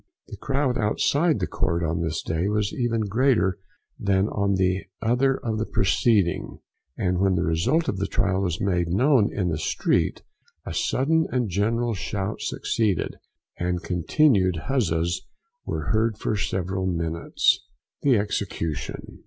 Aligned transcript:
The 0.29 0.37
crowd 0.37 0.79
outside 0.79 1.39
the 1.39 1.45
court 1.45 1.83
on 1.83 2.01
this 2.01 2.23
day 2.23 2.47
was 2.47 2.73
even 2.73 3.01
greater 3.01 3.59
than 3.99 4.29
on 4.29 4.57
either 4.99 5.37
of 5.37 5.59
the 5.59 5.67
preceding; 5.67 6.57
and 6.97 7.19
when 7.19 7.35
the 7.35 7.43
result 7.43 7.87
of 7.87 7.97
the 7.99 8.07
trial 8.07 8.41
was 8.41 8.59
made 8.59 8.87
known 8.87 9.31
in 9.31 9.49
the 9.49 9.59
street, 9.59 10.23
a 10.65 10.73
sudden 10.73 11.27
and 11.31 11.49
general 11.51 11.93
shout 11.93 12.41
succeeded, 12.41 13.17
and 13.59 13.83
continued 13.83 14.61
huzzas 14.67 15.21
were 15.67 15.91
heard 15.91 16.17
for 16.17 16.35
several 16.35 16.87
minutes. 16.87 17.63
THE 18.01 18.15
EXECUTION. 18.17 19.19